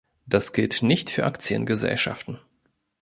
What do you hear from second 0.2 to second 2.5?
Das gilt nicht für Aktiengesellschaften.